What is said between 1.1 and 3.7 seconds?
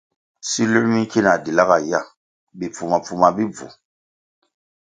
na dila nga ya, bipfuma- pfuma bi bvu.